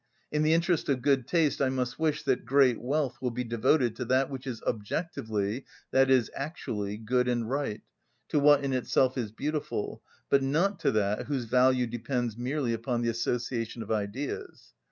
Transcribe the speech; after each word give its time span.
In 0.31 0.41
the 0.41 0.53
interest 0.53 0.89
of 0.89 1.03
good 1.03 1.27
taste 1.27 1.61
I 1.61 1.69
must 1.69 1.99
wish 1.99 2.23
that 2.23 2.43
great 2.43 2.81
wealth 2.81 3.21
will 3.21 3.29
be 3.29 3.43
devoted 3.43 3.95
to 3.97 4.05
that 4.05 4.31
which 4.31 4.47
is 4.47 4.59
objectively, 4.63 5.63
i.e., 5.93 6.23
actually, 6.35 6.97
good 6.97 7.27
and 7.27 7.47
right, 7.47 7.81
to 8.29 8.39
what 8.39 8.63
in 8.63 8.73
itself 8.73 9.15
is 9.15 9.31
beautiful, 9.31 10.01
but 10.27 10.41
not 10.41 10.79
to 10.79 10.91
that 10.93 11.27
whose 11.27 11.45
value 11.45 11.85
depends 11.85 12.35
merely 12.35 12.73
upon 12.73 13.03
the 13.03 13.09
association 13.09 13.83
of 13.83 13.91
ideas. 13.91 14.73